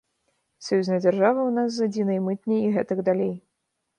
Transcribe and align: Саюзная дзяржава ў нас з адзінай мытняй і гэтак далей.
Саюзная 0.67 0.97
дзяржава 1.03 1.41
ў 1.43 1.51
нас 1.57 1.69
з 1.77 1.85
адзінай 1.89 2.19
мытняй 2.29 2.63
і 2.65 2.71
гэтак 2.79 3.05
далей. 3.11 3.33